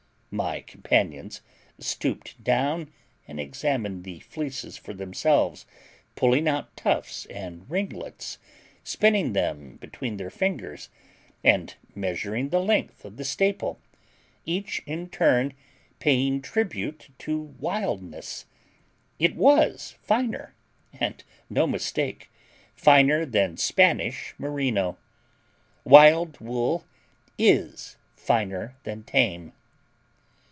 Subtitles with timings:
[0.33, 1.41] My companions
[1.77, 2.89] stooped down
[3.27, 5.65] and examined the fleeces for themselves,
[6.15, 8.37] pulling out tufts and ringlets,
[8.81, 10.87] spinning them between their fingers,
[11.43, 13.81] and measuring the length of the staple,
[14.45, 15.53] each in turn
[15.99, 18.45] paying tribute to wildness.
[19.19, 20.55] It WAS finer,
[20.97, 22.29] and no mistake;
[22.73, 24.97] finer than Spanish Merino.
[25.83, 26.85] Wild wool
[27.37, 29.51] IS finer than tame.